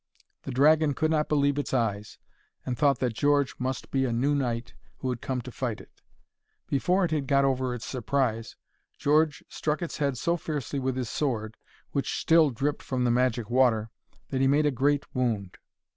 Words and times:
The 0.41 0.51
dragon 0.51 0.95
could 0.95 1.11
not 1.11 1.29
believe 1.29 1.59
its 1.59 1.75
eyes, 1.75 2.17
and 2.65 2.75
thought 2.75 2.97
that 3.01 3.13
George 3.13 3.53
must 3.59 3.91
be 3.91 4.03
a 4.05 4.11
new 4.11 4.33
knight 4.33 4.73
who 4.97 5.11
had 5.11 5.21
come 5.21 5.41
to 5.41 5.51
fight 5.51 5.79
it. 5.79 6.01
Before 6.65 7.05
it 7.05 7.11
had 7.11 7.27
got 7.27 7.45
over 7.45 7.75
its 7.75 7.85
surprise, 7.85 8.55
George 8.97 9.43
struck 9.47 9.79
its 9.83 9.99
head 9.99 10.17
so 10.17 10.37
fiercely 10.37 10.79
with 10.79 10.95
his 10.95 11.07
sword, 11.11 11.55
which 11.91 12.19
still 12.19 12.49
dripped 12.49 12.81
from 12.81 13.03
the 13.03 13.11
magic 13.11 13.47
water, 13.51 13.91
that 14.29 14.41
he 14.41 14.47
made 14.47 14.65
a 14.65 14.71
great 14.71 15.05
wound. 15.13 15.59